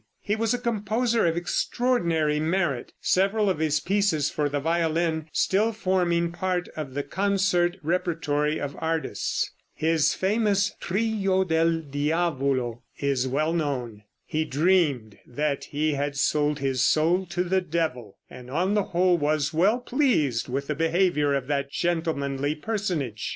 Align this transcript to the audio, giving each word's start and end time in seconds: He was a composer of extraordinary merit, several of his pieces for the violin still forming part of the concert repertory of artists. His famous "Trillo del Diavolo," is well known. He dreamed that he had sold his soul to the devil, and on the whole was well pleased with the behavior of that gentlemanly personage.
He 0.19 0.35
was 0.35 0.51
a 0.51 0.57
composer 0.57 1.27
of 1.27 1.37
extraordinary 1.37 2.39
merit, 2.39 2.91
several 3.01 3.51
of 3.51 3.59
his 3.59 3.79
pieces 3.79 4.31
for 4.31 4.49
the 4.49 4.59
violin 4.59 5.29
still 5.31 5.71
forming 5.71 6.31
part 6.31 6.67
of 6.75 6.95
the 6.95 7.03
concert 7.03 7.77
repertory 7.83 8.59
of 8.59 8.75
artists. 8.79 9.51
His 9.75 10.15
famous 10.15 10.73
"Trillo 10.81 11.47
del 11.47 11.81
Diavolo," 11.81 12.81
is 12.97 13.27
well 13.27 13.53
known. 13.53 14.01
He 14.25 14.43
dreamed 14.43 15.19
that 15.27 15.65
he 15.65 15.93
had 15.93 16.17
sold 16.17 16.57
his 16.57 16.81
soul 16.81 17.27
to 17.27 17.43
the 17.43 17.61
devil, 17.61 18.17
and 18.27 18.49
on 18.49 18.73
the 18.73 18.83
whole 18.97 19.19
was 19.19 19.53
well 19.53 19.77
pleased 19.79 20.49
with 20.49 20.65
the 20.65 20.73
behavior 20.73 21.35
of 21.35 21.45
that 21.45 21.69
gentlemanly 21.69 22.55
personage. 22.55 23.29